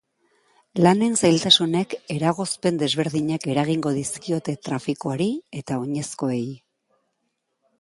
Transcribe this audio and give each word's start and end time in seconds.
Lanen 0.85 1.17
zailtasunek 1.27 1.93
eragozpen 2.15 2.79
desberdinak 2.83 3.45
eragingo 3.57 3.93
dizkiote 3.99 4.57
trafikoari 4.69 5.29
eta 5.61 5.79
oinezkoei. 5.83 6.43